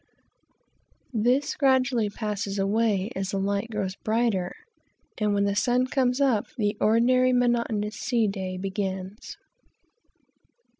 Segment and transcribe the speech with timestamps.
[1.13, 4.55] This gradually passes away as the light grows brighter,
[5.19, 9.37] and when the sun comes up, the ordinary monotonous sea day begins.